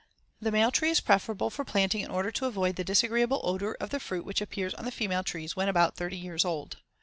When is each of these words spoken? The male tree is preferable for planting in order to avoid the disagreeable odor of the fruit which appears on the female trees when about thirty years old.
The 0.41 0.51
male 0.51 0.71
tree 0.71 0.89
is 0.89 0.99
preferable 0.99 1.51
for 1.51 1.63
planting 1.63 2.01
in 2.01 2.09
order 2.09 2.31
to 2.31 2.47
avoid 2.47 2.75
the 2.75 2.83
disagreeable 2.83 3.39
odor 3.43 3.77
of 3.79 3.91
the 3.91 3.99
fruit 3.99 4.25
which 4.25 4.41
appears 4.41 4.73
on 4.73 4.85
the 4.85 4.89
female 4.91 5.23
trees 5.23 5.55
when 5.55 5.69
about 5.69 5.95
thirty 5.95 6.17
years 6.17 6.43
old. 6.43 6.77